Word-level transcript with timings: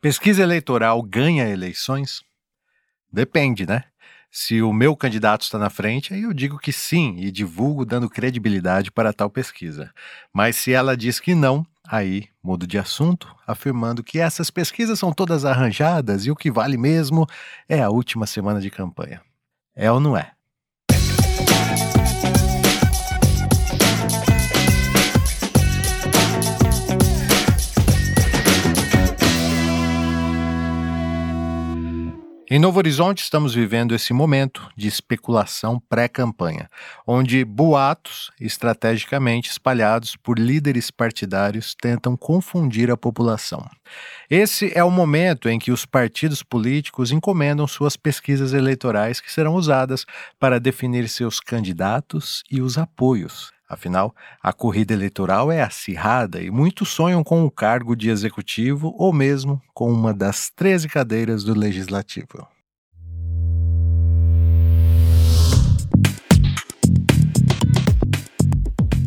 Pesquisa 0.00 0.42
eleitoral 0.42 1.02
ganha 1.02 1.46
eleições? 1.46 2.22
Depende, 3.12 3.66
né? 3.66 3.84
Se 4.30 4.62
o 4.62 4.72
meu 4.72 4.96
candidato 4.96 5.42
está 5.42 5.58
na 5.58 5.68
frente, 5.68 6.14
aí 6.14 6.22
eu 6.22 6.32
digo 6.32 6.58
que 6.58 6.72
sim 6.72 7.16
e 7.18 7.30
divulgo 7.30 7.84
dando 7.84 8.08
credibilidade 8.08 8.90
para 8.90 9.12
tal 9.12 9.28
pesquisa. 9.28 9.92
Mas 10.32 10.56
se 10.56 10.72
ela 10.72 10.96
diz 10.96 11.20
que 11.20 11.34
não, 11.34 11.66
aí 11.86 12.28
mudo 12.42 12.66
de 12.66 12.78
assunto, 12.78 13.36
afirmando 13.46 14.02
que 14.02 14.18
essas 14.18 14.50
pesquisas 14.50 14.98
são 14.98 15.12
todas 15.12 15.44
arranjadas 15.44 16.24
e 16.24 16.30
o 16.30 16.36
que 16.36 16.50
vale 16.50 16.78
mesmo 16.78 17.26
é 17.68 17.82
a 17.82 17.90
última 17.90 18.26
semana 18.26 18.58
de 18.58 18.70
campanha. 18.70 19.20
É 19.76 19.92
ou 19.92 20.00
não 20.00 20.16
é? 20.16 20.32
Em 32.52 32.58
Novo 32.58 32.78
Horizonte, 32.78 33.22
estamos 33.22 33.54
vivendo 33.54 33.94
esse 33.94 34.12
momento 34.12 34.68
de 34.76 34.88
especulação 34.88 35.80
pré-campanha, 35.88 36.68
onde 37.06 37.44
boatos 37.44 38.32
estrategicamente 38.40 39.48
espalhados 39.48 40.16
por 40.16 40.36
líderes 40.36 40.90
partidários 40.90 41.76
tentam 41.80 42.16
confundir 42.16 42.90
a 42.90 42.96
população. 42.96 43.64
Esse 44.28 44.76
é 44.76 44.82
o 44.82 44.90
momento 44.90 45.48
em 45.48 45.60
que 45.60 45.70
os 45.70 45.86
partidos 45.86 46.42
políticos 46.42 47.12
encomendam 47.12 47.68
suas 47.68 47.96
pesquisas 47.96 48.52
eleitorais 48.52 49.20
que 49.20 49.30
serão 49.30 49.54
usadas 49.54 50.04
para 50.36 50.58
definir 50.58 51.08
seus 51.08 51.38
candidatos 51.38 52.42
e 52.50 52.60
os 52.60 52.76
apoios. 52.76 53.52
Afinal, 53.70 54.12
a 54.42 54.52
corrida 54.52 54.92
eleitoral 54.92 55.52
é 55.52 55.62
acirrada 55.62 56.42
e 56.42 56.50
muitos 56.50 56.88
sonham 56.88 57.22
com 57.22 57.44
o 57.44 57.50
cargo 57.52 57.94
de 57.94 58.10
executivo 58.10 58.92
ou 58.98 59.12
mesmo 59.12 59.62
com 59.72 59.92
uma 59.92 60.12
das 60.12 60.50
13 60.50 60.88
cadeiras 60.88 61.44
do 61.44 61.56
legislativo. 61.56 62.48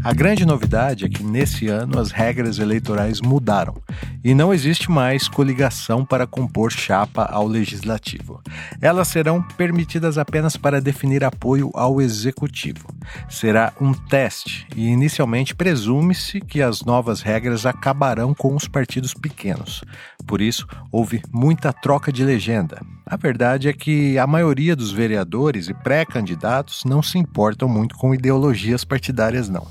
A 0.03 0.11
grande 0.11 0.45
novidade 0.45 1.05
é 1.05 1.09
que 1.09 1.23
nesse 1.23 1.69
ano 1.69 1.97
as 1.97 2.11
regras 2.11 2.59
eleitorais 2.59 3.21
mudaram 3.21 3.73
e 4.21 4.35
não 4.35 4.53
existe 4.53 4.91
mais 4.91 5.29
coligação 5.29 6.03
para 6.03 6.27
compor 6.27 6.71
chapa 6.71 7.23
ao 7.23 7.47
legislativo. 7.47 8.41
Elas 8.81 9.07
serão 9.07 9.41
permitidas 9.41 10.17
apenas 10.17 10.57
para 10.57 10.81
definir 10.81 11.23
apoio 11.23 11.71
ao 11.73 12.01
executivo. 12.01 12.85
Será 13.29 13.71
um 13.79 13.93
teste 13.93 14.67
e 14.75 14.87
inicialmente 14.87 15.55
presume-se 15.55 16.41
que 16.41 16.61
as 16.61 16.83
novas 16.83 17.21
regras 17.21 17.65
acabarão 17.65 18.33
com 18.33 18.53
os 18.55 18.67
partidos 18.67 19.13
pequenos. 19.13 19.85
Por 20.27 20.41
isso, 20.41 20.67
houve 20.91 21.21
muita 21.31 21.71
troca 21.71 22.11
de 22.11 22.25
legenda. 22.25 22.81
A 23.05 23.17
verdade 23.17 23.67
é 23.67 23.73
que 23.73 24.17
a 24.17 24.25
maioria 24.25 24.75
dos 24.75 24.91
vereadores 24.91 25.67
e 25.67 25.73
pré-candidatos 25.73 26.83
não 26.85 27.03
se 27.03 27.17
importam 27.17 27.67
muito 27.67 27.95
com 27.95 28.13
ideologias 28.13 28.83
partidárias, 28.83 29.49
não. 29.49 29.67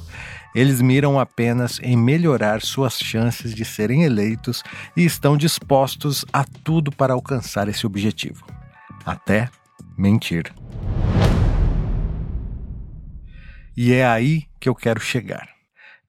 Eles 0.54 0.82
miram 0.82 1.18
apenas 1.18 1.80
em 1.82 1.96
melhorar 1.96 2.60
suas 2.60 2.98
chances 2.98 3.54
de 3.54 3.64
serem 3.64 4.04
eleitos 4.04 4.62
e 4.96 5.04
estão 5.04 5.36
dispostos 5.36 6.24
a 6.32 6.44
tudo 6.44 6.92
para 6.92 7.14
alcançar 7.14 7.68
esse 7.68 7.86
objetivo. 7.86 8.44
Até 9.04 9.48
mentir. 9.96 10.52
E 13.74 13.92
é 13.92 14.06
aí 14.06 14.44
que 14.60 14.68
eu 14.68 14.74
quero 14.74 15.00
chegar. 15.00 15.48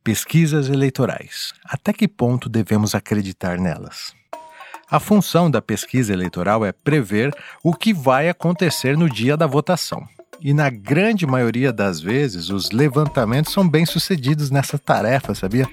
Pesquisas 0.03 0.67
eleitorais. 0.67 1.53
Até 1.63 1.93
que 1.93 2.07
ponto 2.07 2.49
devemos 2.49 2.93
acreditar 2.93 3.57
nelas? 3.57 4.13
A 4.91 4.99
função 4.99 5.49
da 5.49 5.61
pesquisa 5.61 6.11
eleitoral 6.11 6.65
é 6.65 6.73
prever 6.73 7.33
o 7.63 7.73
que 7.73 7.93
vai 7.93 8.27
acontecer 8.27 8.97
no 8.97 9.09
dia 9.09 9.37
da 9.37 9.47
votação 9.47 10.05
e 10.43 10.53
na 10.53 10.69
grande 10.69 11.25
maioria 11.25 11.71
das 11.71 12.01
vezes 12.01 12.49
os 12.49 12.71
levantamentos 12.71 13.53
são 13.53 13.65
bem 13.67 13.83
sucedidos 13.85 14.51
nessa 14.51 14.77
tarefa, 14.77 15.33
sabia? 15.33 15.65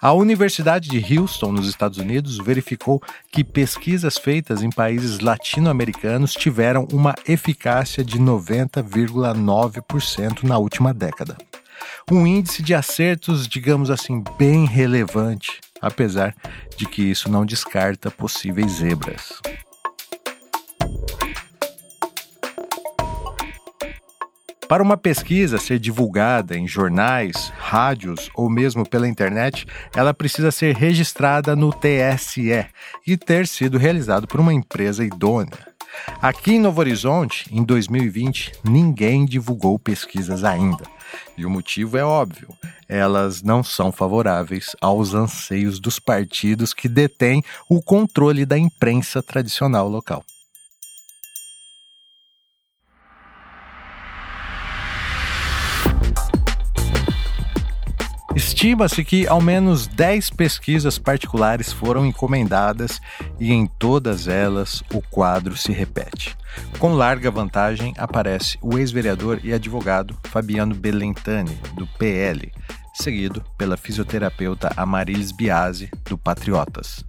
A 0.00 0.12
Universidade 0.12 0.88
de 0.88 1.16
Houston, 1.16 1.52
nos 1.52 1.68
Estados 1.68 1.98
Unidos, 1.98 2.36
verificou 2.38 3.00
que 3.30 3.44
pesquisas 3.44 4.18
feitas 4.18 4.60
em 4.60 4.70
países 4.70 5.20
latino-americanos 5.20 6.32
tiveram 6.32 6.88
uma 6.92 7.14
eficácia 7.28 8.04
de 8.04 8.18
90,9% 8.18 10.42
na 10.42 10.58
última 10.58 10.92
década. 10.92 11.38
Um 12.10 12.26
índice 12.26 12.60
de 12.60 12.74
acertos, 12.74 13.46
digamos 13.46 13.88
assim, 13.88 14.24
bem 14.36 14.66
relevante, 14.66 15.60
apesar 15.80 16.34
de 16.76 16.86
que 16.86 17.02
isso 17.02 17.30
não 17.30 17.46
descarta 17.46 18.10
possíveis 18.10 18.72
zebras. 18.72 19.40
Para 24.68 24.82
uma 24.82 24.98
pesquisa 24.98 25.56
ser 25.58 25.78
divulgada 25.78 26.54
em 26.54 26.68
jornais, 26.68 27.50
rádios 27.58 28.28
ou 28.34 28.50
mesmo 28.50 28.86
pela 28.86 29.08
internet, 29.08 29.66
ela 29.96 30.12
precisa 30.12 30.50
ser 30.50 30.76
registrada 30.76 31.56
no 31.56 31.72
TSE 31.72 32.66
e 33.06 33.16
ter 33.16 33.46
sido 33.46 33.78
realizado 33.78 34.26
por 34.26 34.38
uma 34.38 34.52
empresa 34.52 35.02
idônea. 35.02 35.66
Aqui 36.20 36.52
em 36.52 36.60
Novo 36.60 36.80
Horizonte, 36.80 37.46
em 37.50 37.64
2020, 37.64 38.52
ninguém 38.62 39.24
divulgou 39.24 39.78
pesquisas 39.78 40.44
ainda. 40.44 40.84
E 41.36 41.46
o 41.46 41.50
motivo 41.50 41.96
é 41.96 42.04
óbvio: 42.04 42.48
elas 42.86 43.42
não 43.42 43.64
são 43.64 43.90
favoráveis 43.90 44.76
aos 44.82 45.14
anseios 45.14 45.80
dos 45.80 45.98
partidos 45.98 46.74
que 46.74 46.88
detêm 46.88 47.42
o 47.70 47.80
controle 47.80 48.44
da 48.44 48.58
imprensa 48.58 49.22
tradicional 49.22 49.88
local. 49.88 50.22
Estima-se 58.38 59.04
que 59.04 59.26
ao 59.26 59.40
menos 59.40 59.88
10 59.88 60.30
pesquisas 60.30 60.96
particulares 60.96 61.72
foram 61.72 62.06
encomendadas 62.06 63.00
e 63.40 63.52
em 63.52 63.66
todas 63.66 64.28
elas 64.28 64.80
o 64.94 65.02
quadro 65.02 65.56
se 65.56 65.72
repete. 65.72 66.36
Com 66.78 66.94
larga 66.94 67.32
vantagem 67.32 67.92
aparece 67.98 68.56
o 68.62 68.78
ex-vereador 68.78 69.40
e 69.42 69.52
advogado 69.52 70.16
Fabiano 70.22 70.72
Belentani, 70.72 71.58
do 71.74 71.84
PL, 71.98 72.52
seguido 72.94 73.44
pela 73.58 73.76
fisioterapeuta 73.76 74.72
Amarilis 74.76 75.32
Biasi, 75.32 75.90
do 76.08 76.16
Patriotas. 76.16 77.04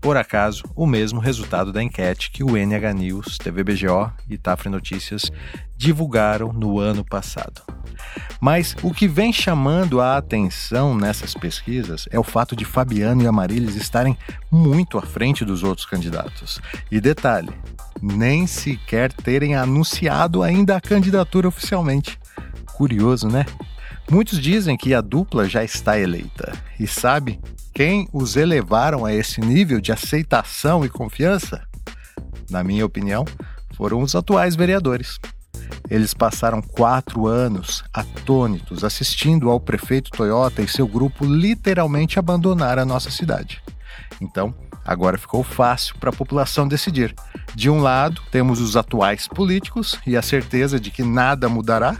Por 0.00 0.16
acaso, 0.16 0.64
o 0.74 0.84
mesmo 0.84 1.20
resultado 1.20 1.72
da 1.72 1.80
enquete 1.80 2.28
que 2.32 2.42
o 2.42 2.56
NH 2.56 2.92
News, 2.92 3.38
TVBGO 3.38 4.12
e 4.28 4.36
Tafre 4.36 4.68
Notícias 4.68 5.30
divulgaram 5.76 6.52
no 6.52 6.80
ano 6.80 7.04
passado. 7.04 7.62
Mas 8.42 8.74
o 8.82 8.92
que 8.92 9.06
vem 9.06 9.32
chamando 9.32 10.00
a 10.00 10.16
atenção 10.16 10.96
nessas 10.96 11.32
pesquisas 11.32 12.08
é 12.10 12.18
o 12.18 12.24
fato 12.24 12.56
de 12.56 12.64
Fabiano 12.64 13.22
e 13.22 13.26
Amarilis 13.28 13.76
estarem 13.76 14.18
muito 14.50 14.98
à 14.98 15.02
frente 15.02 15.44
dos 15.44 15.62
outros 15.62 15.86
candidatos. 15.86 16.60
E 16.90 17.00
detalhe, 17.00 17.52
nem 18.02 18.48
sequer 18.48 19.12
terem 19.12 19.54
anunciado 19.54 20.42
ainda 20.42 20.76
a 20.76 20.80
candidatura 20.80 21.46
oficialmente. 21.46 22.18
Curioso, 22.74 23.28
né? 23.28 23.46
Muitos 24.10 24.40
dizem 24.40 24.76
que 24.76 24.92
a 24.92 25.00
dupla 25.00 25.48
já 25.48 25.62
está 25.62 25.96
eleita. 25.96 26.52
E 26.80 26.86
sabe 26.88 27.38
quem 27.72 28.08
os 28.12 28.34
elevaram 28.34 29.04
a 29.04 29.14
esse 29.14 29.40
nível 29.40 29.80
de 29.80 29.92
aceitação 29.92 30.84
e 30.84 30.88
confiança? 30.88 31.62
Na 32.50 32.64
minha 32.64 32.84
opinião, 32.84 33.24
foram 33.76 34.02
os 34.02 34.16
atuais 34.16 34.56
vereadores. 34.56 35.20
Eles 35.92 36.14
passaram 36.14 36.62
quatro 36.62 37.26
anos 37.26 37.84
atônitos 37.92 38.82
assistindo 38.82 39.50
ao 39.50 39.60
prefeito 39.60 40.10
Toyota 40.10 40.62
e 40.62 40.66
seu 40.66 40.88
grupo 40.88 41.22
literalmente 41.22 42.18
abandonar 42.18 42.78
a 42.78 42.84
nossa 42.86 43.10
cidade. 43.10 43.62
Então, 44.18 44.54
agora 44.86 45.18
ficou 45.18 45.42
fácil 45.42 45.94
para 45.98 46.08
a 46.08 46.12
população 46.14 46.66
decidir. 46.66 47.14
De 47.54 47.68
um 47.68 47.82
lado, 47.82 48.22
temos 48.30 48.58
os 48.58 48.74
atuais 48.74 49.28
políticos 49.28 50.00
e 50.06 50.16
a 50.16 50.22
certeza 50.22 50.80
de 50.80 50.90
que 50.90 51.02
nada 51.02 51.46
mudará, 51.46 51.98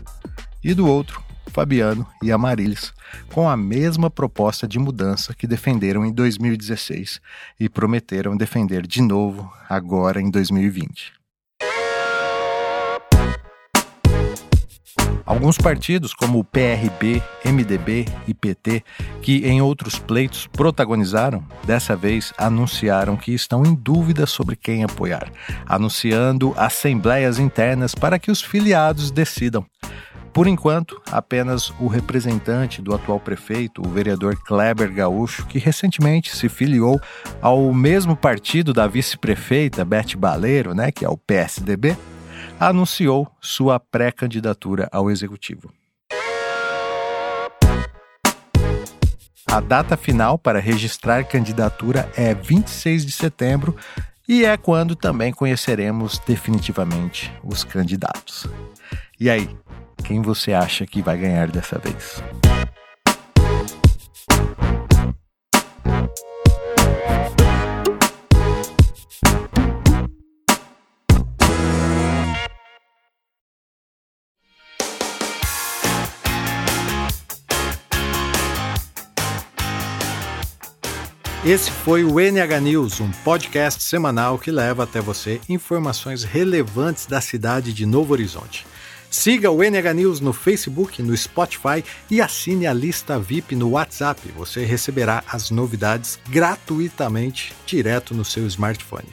e 0.65 0.73
do 0.73 0.87
outro, 0.87 1.23
Fabiano 1.49 2.07
e 2.23 2.33
Amarilis, 2.33 2.95
com 3.31 3.47
a 3.47 3.59
mesma 3.59 4.09
proposta 4.09 4.67
de 4.67 4.79
mudança 4.79 5.35
que 5.35 5.47
defenderam 5.47 6.03
em 6.03 6.11
2016 6.11 7.21
e 7.61 7.69
prometeram 7.69 8.39
defender 8.39 8.87
de 8.87 9.03
novo 9.03 9.53
agora 9.69 10.19
em 10.19 10.31
2020. 10.31 11.22
Alguns 15.25 15.57
partidos, 15.57 16.13
como 16.13 16.41
o 16.41 16.45
PRB, 16.45 17.23
MDB 17.45 18.07
e 18.27 18.35
PT, 18.35 18.85
que 19.23 19.47
em 19.47 19.63
outros 19.63 19.99
pleitos 19.99 20.47
protagonizaram, 20.47 21.45
dessa 21.65 21.95
vez 21.97 22.33
anunciaram 22.37 23.17
que 23.17 23.33
estão 23.33 23.65
em 23.65 23.75
dúvida 23.75 24.27
sobre 24.27 24.57
quem 24.57 24.85
apoiar, 24.85 25.31
anunciando 25.67 26.53
assembleias 26.57 27.39
internas 27.39 27.95
para 27.95 28.19
que 28.19 28.31
os 28.31 28.43
filiados 28.43 29.11
decidam. 29.11 29.65
Por 30.33 30.47
enquanto, 30.47 31.01
apenas 31.11 31.71
o 31.79 31.87
representante 31.87 32.81
do 32.81 32.95
atual 32.95 33.21
prefeito, 33.21 33.83
o 33.87 33.91
vereador 33.91 34.35
Kleber 34.43 34.91
Gaúcho, 34.93 35.47
que 35.47 35.59
recentemente 35.59 36.35
se 36.35 36.49
filiou 36.49 36.99
ao 37.41 37.73
mesmo 37.75 38.17
partido 38.17 38.73
da 38.73 38.87
vice-prefeita 38.87 39.85
Beth 39.85 40.17
Baleiro, 40.17 40.75
né, 40.75 40.91
que 40.91 41.05
é 41.05 41.09
o 41.09 41.19
PSDB, 41.19 41.95
anunciou 42.69 43.29
sua 43.41 43.81
pré-candidatura 43.81 44.89
ao 44.93 45.11
executivo. 45.11 45.73
A 49.47 49.61
data 49.61 49.97
final 49.97 50.39
para 50.39 50.61
registrar 50.61 51.25
candidatura 51.25 52.09
é 52.17 52.33
26 52.33 53.05
de 53.05 53.13
setembro 53.13 53.77
e 54.29 54.45
é 54.45 54.57
quando 54.57 54.95
também 54.95 55.33
conheceremos 55.33 56.19
definitivamente 56.21 57.33
os 57.43 57.65
candidatos. 57.65 58.47
E 59.19 59.29
aí, 59.29 59.51
quem 60.05 60.23
você 60.23 60.53
acha 60.53 60.87
que 60.87 61.03
vai 61.03 61.19
ganhar 61.19 61.51
dessa 61.51 61.79
vez? 61.79 62.23
Esse 81.45 81.73
foi 81.73 82.05
o 82.05 82.21
NH 82.21 82.61
News, 82.61 83.01
um 83.01 83.11
podcast 83.11 83.83
semanal 83.83 84.39
que 84.39 84.49
leva 84.49 84.85
até 84.85 85.01
você 85.01 85.41
informações 85.49 86.23
relevantes 86.23 87.05
da 87.05 87.21
cidade 87.21 87.73
de 87.73 87.85
Novo 87.85 88.13
Horizonte. 88.13 88.65
Siga 89.11 89.51
o 89.51 89.61
NH 89.61 89.93
News 89.93 90.21
no 90.21 90.33
Facebook, 90.33 91.03
no 91.03 91.17
Spotify 91.17 91.85
e 92.09 92.21
assine 92.21 92.65
a 92.65 92.73
lista 92.73 93.19
VIP 93.19 93.57
no 93.57 93.71
WhatsApp. 93.71 94.21
Você 94.37 94.65
receberá 94.65 95.25
as 95.27 95.51
novidades 95.51 96.17
gratuitamente 96.29 97.53
direto 97.67 98.15
no 98.15 98.25
seu 98.25 98.47
smartphone. 98.47 99.09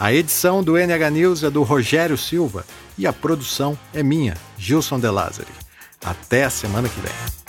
A 0.00 0.12
edição 0.12 0.64
do 0.64 0.76
NH 0.76 1.10
News 1.12 1.44
é 1.44 1.50
do 1.50 1.62
Rogério 1.62 2.18
Silva 2.18 2.66
e 2.98 3.06
a 3.06 3.12
produção 3.12 3.78
é 3.94 4.02
minha, 4.02 4.36
Gilson 4.58 4.98
De 4.98 5.08
Lázari. 5.08 5.52
Até 6.04 6.42
a 6.42 6.50
semana 6.50 6.88
que 6.88 7.00
vem. 7.00 7.41